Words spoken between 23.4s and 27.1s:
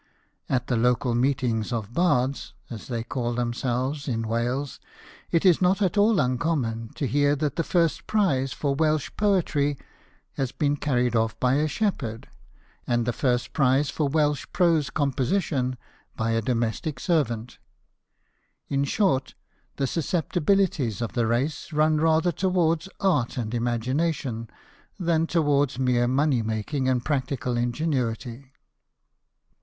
imagination, than toward mere money making and